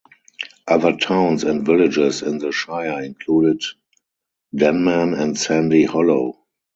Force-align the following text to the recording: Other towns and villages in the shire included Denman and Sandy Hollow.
Other 0.67 0.93
towns 0.97 1.43
and 1.43 1.63
villages 1.63 2.23
in 2.23 2.39
the 2.39 2.51
shire 2.51 3.03
included 3.03 3.61
Denman 4.51 5.13
and 5.13 5.37
Sandy 5.37 5.83
Hollow. 5.85 6.39